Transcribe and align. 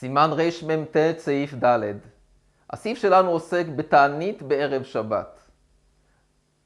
סימן 0.00 0.30
רמ"ט 0.32 0.96
סעיף 1.18 1.54
ד' 1.64 1.92
הסעיף 2.70 2.98
שלנו 2.98 3.30
עוסק 3.30 3.66
בתענית 3.76 4.42
בערב 4.42 4.82
שבת. 4.82 5.40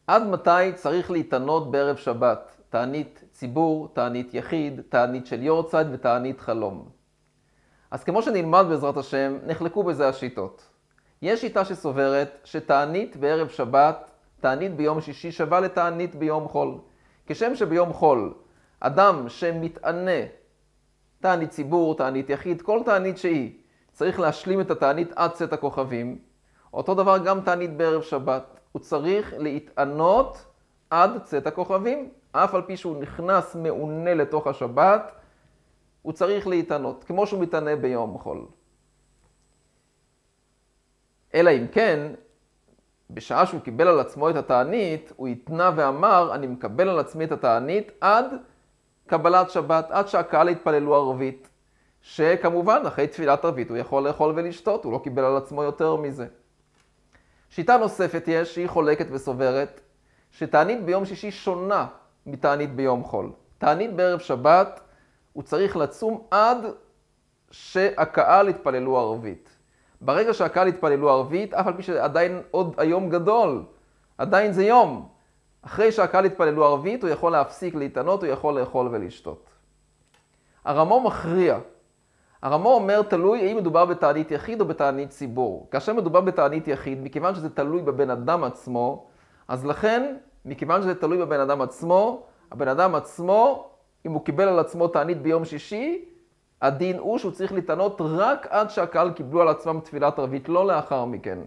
עד 0.06 0.22
מתי 0.22 0.72
צריך 0.74 1.10
להתענות 1.10 1.70
בערב 1.70 1.96
שבת? 1.96 2.56
תענית 2.68 3.24
ציבור, 3.32 3.88
תענית 3.92 4.34
יחיד, 4.34 4.80
תענית 4.88 5.26
של 5.26 5.42
יורצייט 5.42 5.86
ותענית 5.92 6.40
חלום. 6.40 6.88
אז 7.90 8.04
כמו 8.04 8.22
שנלמד 8.22 8.64
בעזרת 8.68 8.96
השם, 8.96 9.38
נחלקו 9.46 9.82
בזה 9.82 10.08
השיטות. 10.08 10.68
יש 11.22 11.40
שיטה 11.40 11.64
שסוברת 11.64 12.38
שתענית 12.44 13.16
בערב 13.16 13.48
שבת, 13.48 14.10
תענית 14.40 14.76
ביום 14.76 15.00
שישי 15.00 15.32
שווה 15.32 15.60
לתענית 15.60 16.14
ביום 16.14 16.48
חול. 16.48 16.78
כשם 17.26 17.54
שביום 17.54 17.92
חול, 17.92 18.34
אדם 18.80 19.28
שמתענה 19.28 20.43
תענית 21.24 21.50
ציבור, 21.50 21.96
תענית 21.96 22.30
יחיד, 22.30 22.62
כל 22.62 22.80
תענית 22.84 23.18
שהיא, 23.18 23.52
צריך 23.92 24.20
להשלים 24.20 24.60
את 24.60 24.70
התענית 24.70 25.12
עד 25.16 25.30
צאת 25.30 25.52
הכוכבים. 25.52 26.18
אותו 26.72 26.94
דבר 26.94 27.18
גם 27.18 27.40
תענית 27.40 27.76
בערב 27.76 28.02
שבת. 28.02 28.60
הוא 28.72 28.80
צריך 28.80 29.34
להתענות 29.38 30.44
עד 30.90 31.22
צאת 31.22 31.46
הכוכבים. 31.46 32.10
אף 32.32 32.54
על 32.54 32.62
פי 32.62 32.76
שהוא 32.76 33.02
נכנס 33.02 33.54
מעונה 33.54 34.14
לתוך 34.14 34.46
השבת, 34.46 35.12
הוא 36.02 36.12
צריך 36.12 36.46
להתענות, 36.46 37.04
כמו 37.04 37.26
שהוא 37.26 37.40
מתענה 37.40 37.76
ביום 37.76 38.18
חול. 38.18 38.46
אלא 41.34 41.50
אם 41.50 41.66
כן, 41.72 42.12
בשעה 43.10 43.46
שהוא 43.46 43.60
קיבל 43.60 43.88
על 43.88 44.00
עצמו 44.00 44.30
את 44.30 44.36
התענית, 44.36 45.12
הוא 45.16 45.28
התנה 45.28 45.70
ואמר, 45.76 46.34
אני 46.34 46.46
מקבל 46.46 46.88
על 46.88 46.98
עצמי 46.98 47.24
את 47.24 47.32
התענית 47.32 47.92
עד 48.00 48.26
קבלת 49.06 49.50
שבת, 49.50 49.90
עד 49.90 50.08
שהקהל 50.08 50.48
יתפללו 50.48 50.94
ערבית. 50.94 51.48
שכמובן, 52.02 52.82
אחרי 52.86 53.06
תפילת 53.06 53.44
ערבית 53.44 53.70
הוא 53.70 53.76
יכול 53.76 54.08
לאכול 54.08 54.32
ולשתות, 54.36 54.84
הוא 54.84 54.92
לא 54.92 54.98
קיבל 54.98 55.24
על 55.24 55.36
עצמו 55.36 55.62
יותר 55.62 55.96
מזה. 55.96 56.26
שיטה 57.50 57.76
נוספת 57.76 58.24
יש, 58.26 58.54
שהיא 58.54 58.68
חולקת 58.68 59.06
וסוברת, 59.10 59.80
שתענית 60.30 60.84
ביום 60.84 61.04
שישי 61.04 61.30
שונה 61.30 61.86
מתענית 62.26 62.74
ביום 62.74 63.04
חול. 63.04 63.32
תענית 63.58 63.94
בערב 63.94 64.18
שבת, 64.18 64.80
הוא 65.32 65.42
צריך 65.42 65.76
לצום 65.76 66.22
עד 66.30 66.58
שהקהל 67.50 68.48
יתפללו 68.48 68.98
ערבית. 68.98 69.50
ברגע 70.00 70.34
שהקהל 70.34 70.68
יתפללו 70.68 71.10
ערבית, 71.10 71.54
אף 71.54 71.66
על 71.66 71.76
פי 71.76 71.82
שעדיין 71.82 72.42
עוד 72.50 72.74
היום 72.78 73.10
גדול, 73.10 73.64
עדיין 74.18 74.52
זה 74.52 74.64
יום, 74.64 75.08
אחרי 75.66 75.92
שהקהל 75.92 76.24
יתפללו 76.24 76.64
ערבית, 76.64 77.02
הוא 77.02 77.10
יכול 77.10 77.32
להפסיק 77.32 77.74
להתענות, 77.74 78.22
הוא 78.22 78.32
יכול 78.32 78.60
לאכול 78.60 78.88
ולשתות. 78.92 79.50
הרמו 80.64 81.00
מכריע. 81.00 81.58
הרמו 82.42 82.74
אומר, 82.74 83.02
תלוי 83.02 83.46
האם 83.46 83.56
מדובר 83.56 83.84
בתענית 83.84 84.30
יחיד 84.30 84.60
או 84.60 84.66
בתענית 84.66 85.10
ציבור. 85.10 85.68
כאשר 85.70 85.92
מדובר 85.94 86.20
בתענית 86.20 86.68
יחיד, 86.68 87.04
מכיוון 87.04 87.34
שזה 87.34 87.50
תלוי 87.50 87.82
בבן 87.82 88.10
אדם 88.10 88.44
עצמו, 88.44 89.06
אז 89.48 89.66
לכן, 89.66 90.16
מכיוון 90.44 90.82
שזה 90.82 90.94
תלוי 90.94 91.18
בבן 91.18 91.40
אדם 91.40 91.60
עצמו, 91.60 92.22
הבן 92.52 92.68
אדם 92.68 92.94
עצמו, 92.94 93.70
אם 94.06 94.12
הוא 94.12 94.24
קיבל 94.24 94.48
על 94.48 94.58
עצמו 94.58 94.88
תענית 94.88 95.22
ביום 95.22 95.44
שישי, 95.44 96.04
הדין 96.62 96.98
הוא 96.98 97.18
שהוא 97.18 97.32
צריך 97.32 97.52
להתענות 97.52 98.00
רק 98.04 98.46
עד 98.50 98.70
שהקהל 98.70 99.10
קיבלו 99.10 99.42
על 99.42 99.48
עצמם 99.48 99.80
תפילת 99.84 100.18
ערבית, 100.18 100.48
לא 100.48 100.66
לאחר 100.66 101.04
מכן. 101.04 101.38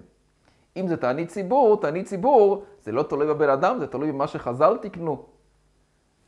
אם 0.77 0.87
זה 0.87 0.97
תענית 0.97 1.29
ציבור, 1.29 1.81
תענית 1.81 2.05
ציבור, 2.05 2.63
זה 2.87 2.91
לא 2.91 3.03
תלוי 3.03 3.27
בבן 3.27 3.49
אדם, 3.49 3.79
זה 3.79 3.87
תלוי 3.87 4.11
במה 4.11 4.27
שחז"ל 4.27 4.77
תיקנו. 4.81 5.25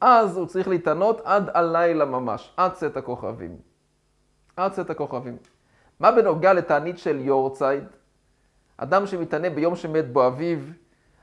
אז 0.01 0.37
הוא 0.37 0.45
צריך 0.45 0.67
להתענות 0.67 1.21
עד 1.23 1.49
הלילה 1.53 2.05
ממש, 2.05 2.53
עד 2.57 2.73
צאת 2.73 2.97
הכוכבים. 2.97 3.57
עד 4.57 4.71
צאת 4.71 4.89
הכוכבים. 4.89 5.37
מה 5.99 6.11
בנוגע 6.11 6.53
לתענית 6.53 6.97
של 6.97 7.19
יורצייד? 7.19 7.83
אדם 8.77 9.07
שמתענה 9.07 9.49
ביום 9.49 9.75
שמת 9.75 10.11
בו 10.11 10.27
אביו, 10.27 10.59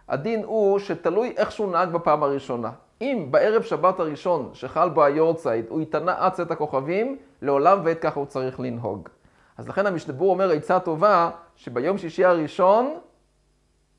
הדין 0.08 0.44
הוא 0.44 0.78
שתלוי 0.78 1.34
איך 1.36 1.52
שהוא 1.52 1.72
נהג 1.72 1.88
בפעם 1.88 2.22
הראשונה. 2.22 2.70
אם 3.00 3.28
בערב 3.30 3.62
שבת 3.62 4.00
הראשון 4.00 4.50
שחל 4.52 4.88
בו 4.88 5.04
היורצייד 5.04 5.64
הוא 5.68 5.80
התענה 5.80 6.14
עד 6.18 6.32
צאת 6.32 6.50
הכוכבים, 6.50 7.18
לעולם 7.42 7.80
ועת 7.84 7.98
ככה 8.00 8.20
הוא 8.20 8.26
צריך 8.26 8.60
לנהוג. 8.60 9.08
אז 9.56 9.68
לכן 9.68 9.86
המשתבור 9.86 10.30
אומר 10.30 10.50
עצה 10.50 10.80
טובה, 10.80 11.30
שביום 11.56 11.98
שישי 11.98 12.24
הראשון 12.24 12.98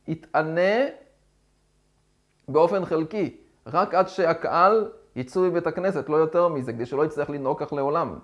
יתענה 0.07 1.06
באופן 2.47 2.85
חלקי, 2.85 3.37
רק 3.67 3.93
עד 3.93 4.07
שהקהל 4.07 4.91
יצאו 5.15 5.41
מבית 5.41 5.67
הכנסת, 5.67 6.09
לא 6.09 6.15
יותר 6.15 6.47
מזה, 6.47 6.73
כדי 6.73 6.85
שלא 6.85 7.05
יצטרך 7.05 7.29
לנהוג 7.29 7.63
כך 7.63 7.73
לעולם. 7.73 8.19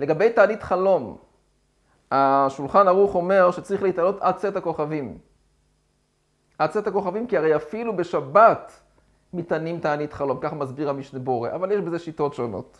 לגבי 0.00 0.32
תענית 0.32 0.62
חלום, 0.62 1.16
השולחן 2.10 2.88
ערוך 2.88 3.14
אומר 3.14 3.50
שצריך 3.50 3.82
להתעלות 3.82 4.16
עד 4.20 4.36
צאת 4.36 4.56
הכוכבים. 4.56 5.18
עד 6.58 6.70
צאת 6.70 6.86
הכוכבים, 6.86 7.26
כי 7.26 7.36
הרי 7.36 7.56
אפילו 7.56 7.96
בשבת 7.96 8.80
מתענים 9.32 9.80
תענית 9.80 10.12
חלום, 10.12 10.38
כך 10.40 10.52
מסביר 10.52 10.90
המשנה 10.90 11.18
בורא, 11.18 11.50
אבל 11.50 11.72
יש 11.72 11.80
בזה 11.80 11.98
שיטות 11.98 12.34
שונות. 12.34 12.78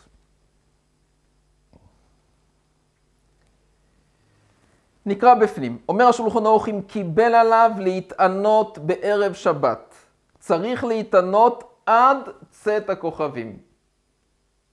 נקרא 5.05 5.33
בפנים. 5.33 5.77
אומר 5.89 6.05
השולחון 6.05 6.45
ערוך 6.45 6.69
אם 6.69 6.81
קיבל 6.87 7.35
עליו 7.35 7.71
להתענות 7.79 8.77
בערב 8.77 9.33
שבת. 9.33 10.04
צריך 10.45 10.83
להתענות 10.83 11.63
עד 11.85 12.17
צאת 12.49 12.89
הכוכבים. 12.89 13.57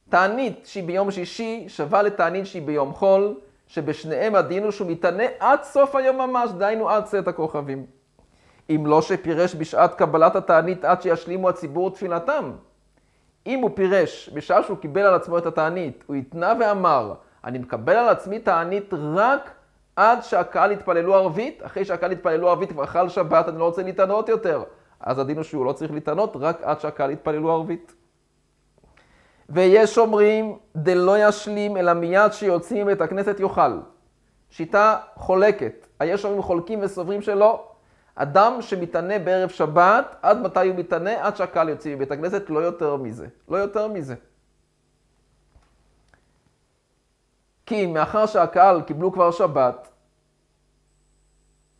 תענית 0.08 0.66
שהיא 0.66 0.84
ביום 0.84 1.10
שישי 1.10 1.64
שווה 1.68 2.02
לתענית 2.02 2.46
שהיא 2.46 2.62
ביום 2.62 2.92
חול, 2.92 3.34
שבשניהם 3.66 4.34
הדין 4.34 4.62
הוא 4.62 4.70
שהוא 4.70 4.90
מתענה 4.90 5.24
עד 5.38 5.62
סוף 5.62 5.94
היום 5.94 6.18
ממש, 6.18 6.50
דהיינו 6.50 6.90
עד 6.90 7.04
צאת 7.04 7.28
הכוכבים. 7.28 7.86
אם 8.70 8.86
לא 8.86 9.02
שפירש 9.02 9.54
בשעת 9.54 9.94
קבלת 9.94 10.36
התענית 10.36 10.84
עד 10.84 11.02
שישלימו 11.02 11.48
הציבור 11.48 11.90
תפילתם. 11.90 12.52
אם 13.46 13.58
הוא 13.58 13.70
פירש 13.74 14.30
בשעה 14.34 14.62
שהוא 14.62 14.78
קיבל 14.78 15.02
על 15.02 15.14
עצמו 15.14 15.38
את 15.38 15.46
התענית, 15.46 16.04
הוא 16.06 16.16
התנה 16.16 16.52
ואמר, 16.60 17.14
אני 17.44 17.58
מקבל 17.58 17.96
על 17.96 18.08
עצמי 18.08 18.38
תענית 18.38 18.90
רק 19.14 19.50
עד 19.96 20.22
שהקהל 20.22 20.72
יתפללו 20.72 21.14
ערבית, 21.14 21.62
אחרי 21.66 21.84
שהקהל 21.84 22.12
יתפללו 22.12 22.48
ערבית 22.48 22.72
כבר 22.72 22.86
חל 22.86 23.08
שבת, 23.08 23.48
אני 23.48 23.58
לא 23.58 23.64
רוצה 23.64 23.82
להתענות 23.82 24.28
יותר. 24.28 24.62
אז 25.02 25.18
הדין 25.18 25.36
הוא 25.36 25.44
שהוא 25.44 25.66
לא 25.66 25.72
צריך 25.72 25.92
להתענות 25.92 26.36
רק 26.40 26.62
עד 26.62 26.80
שהקהל 26.80 27.10
יתפללו 27.10 27.52
ערבית. 27.52 27.94
ויש 29.48 29.98
אומרים, 29.98 30.58
דלא 30.76 31.28
ישלים, 31.28 31.76
אלא 31.76 31.92
מיד 31.92 32.32
שיוצאים 32.32 32.86
מבית 32.86 33.00
הכנסת 33.00 33.40
יאכל. 33.40 33.78
שיטה 34.50 34.98
חולקת. 35.14 35.86
היש 36.00 36.24
אומרים 36.24 36.42
חולקים 36.42 36.78
וסוברים 36.82 37.22
שלא. 37.22 37.68
אדם 38.14 38.56
שמתענה 38.60 39.18
בערב 39.18 39.48
שבת, 39.48 40.16
עד 40.22 40.40
מתי 40.40 40.68
הוא 40.68 40.76
מתענה? 40.76 41.26
עד 41.26 41.36
שהקהל 41.36 41.68
יוצא 41.68 41.94
מבית 41.94 42.10
הכנסת, 42.10 42.50
לא 42.50 42.58
יותר 42.58 42.96
מזה. 42.96 43.26
לא 43.48 43.56
יותר 43.56 43.88
מזה. 43.88 44.14
כי 47.66 47.86
מאחר 47.86 48.26
שהקהל 48.26 48.82
קיבלו 48.82 49.12
כבר 49.12 49.30
שבת, 49.30 49.88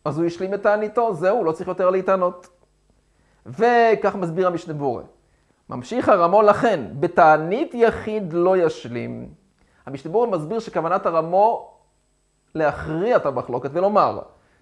אז 0.05 0.17
הוא 0.17 0.25
השלים 0.25 0.53
את 0.53 0.63
תעניתו, 0.63 1.13
זהו, 1.13 1.43
לא 1.43 1.51
צריך 1.51 1.67
יותר 1.67 1.89
להתענות. 1.89 2.47
וכך 3.45 4.15
מסביר 4.15 4.47
המשנה 4.47 4.73
בורא. 4.73 5.03
ממשיך 5.69 6.09
הרמו 6.09 6.41
לכן, 6.41 6.81
בתענית 6.99 7.73
יחיד 7.73 8.33
לא 8.33 8.57
ישלים. 8.57 9.29
המשנה 9.85 10.11
בורא 10.11 10.27
מסביר 10.27 10.59
שכוונת 10.59 11.05
הרמו 11.05 11.73
להכריע 12.55 13.15
את 13.15 13.25
המחלוקת 13.25 13.69
ולומר, 13.73 14.19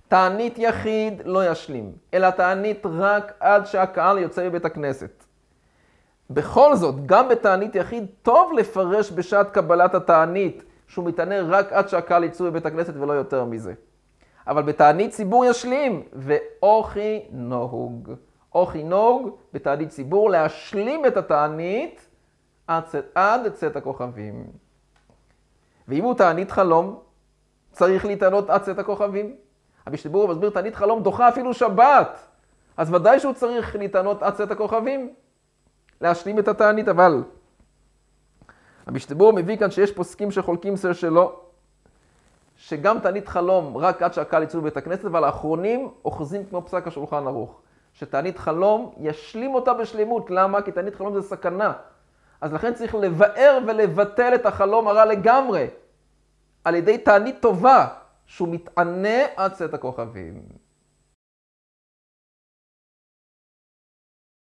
תענית 0.07 0.57
יחיד 0.57 1.21
לא 1.25 1.51
ישלים, 1.51 1.91
אלא 2.13 2.29
תענית 2.29 2.85
רק 2.85 3.33
עד 3.39 3.65
שהקהל 3.65 4.17
יוצא 4.17 4.47
מבית 4.47 4.65
הכנסת. 4.65 5.23
בכל 6.29 6.75
זאת, 6.75 7.05
גם 7.05 7.29
בתענית 7.29 7.75
יחיד 7.75 8.05
טוב 8.21 8.53
לפרש 8.53 9.11
בשעת 9.11 9.51
קבלת 9.51 9.95
התענית 9.95 10.63
שהוא 10.87 11.05
מתענה 11.05 11.41
רק 11.41 11.73
עד 11.73 11.89
שהקהל 11.89 12.23
יצאו 12.23 12.45
מבית 12.45 12.65
הכנסת 12.65 12.93
ולא 12.95 13.13
יותר 13.13 13.45
מזה. 13.45 13.73
אבל 14.47 14.63
בתענית 14.63 15.11
ציבור 15.11 15.45
ישלים, 15.45 16.03
ואוכי 16.13 17.19
נהוג. 17.31 18.11
אוכי 18.55 18.83
נהוג 18.83 19.37
בתענית 19.53 19.89
ציבור 19.89 20.29
להשלים 20.29 21.05
את 21.05 21.17
התענית 21.17 22.07
עד, 22.67 22.83
עד 23.15 23.53
צאת 23.53 23.75
הכוכבים. 23.75 24.45
ואם 25.87 26.03
הוא 26.03 26.13
תענית 26.13 26.51
חלום, 26.51 26.99
צריך 27.71 28.05
להתענות 28.05 28.49
עד 28.49 28.61
צאת 28.61 28.79
הכוכבים. 28.79 29.35
המשתבור 29.85 30.27
מסביר 30.27 30.49
תענית 30.49 30.75
חלום 30.75 31.03
דוחה 31.03 31.29
אפילו 31.29 31.53
שבת. 31.53 32.27
אז 32.77 32.93
ודאי 32.93 33.19
שהוא 33.19 33.33
צריך 33.33 33.75
להתענות 33.75 34.23
עד 34.23 34.33
צאת 34.33 34.51
הכוכבים. 34.51 35.13
להשלים 36.01 36.39
את 36.39 36.47
התענית, 36.47 36.87
אבל 36.87 37.23
המשתבור 38.85 39.33
מביא 39.33 39.57
כאן 39.57 39.71
שיש 39.71 39.91
פוסקים 39.91 40.31
שחולקים 40.31 40.75
סר 40.75 40.93
שלו, 40.93 41.39
שגם 42.57 42.99
תענית 42.99 43.27
חלום 43.27 43.77
רק 43.77 44.01
עד 44.01 44.13
שהקהל 44.13 44.43
יצאו 44.43 44.61
בבית 44.61 44.77
הכנסת, 44.77 45.05
אבל 45.05 45.23
האחרונים 45.23 45.89
אוחזים 46.05 46.45
כמו 46.45 46.61
פסק 46.65 46.87
השולחן 46.87 47.27
ערוך. 47.27 47.61
שתענית 47.93 48.39
חלום 48.39 48.93
ישלים 48.99 49.55
אותה 49.55 49.73
בשלמות. 49.73 50.29
למה? 50.29 50.61
כי 50.61 50.71
תענית 50.71 50.95
חלום 50.95 51.13
זה 51.13 51.21
סכנה. 51.21 51.73
אז 52.41 52.53
לכן 52.53 52.73
צריך 52.73 52.95
לבאר 52.95 53.59
ולבטל 53.67 54.35
את 54.35 54.45
החלום 54.45 54.87
הרע 54.87 55.05
לגמרי. 55.05 55.67
על 56.63 56.75
ידי 56.75 56.97
תענית 56.97 57.41
טובה, 57.41 57.87
שהוא 58.25 58.47
מתענה 58.47 59.19
עד 59.35 59.53
צאת 59.53 59.73
הכוכבים. 59.73 60.60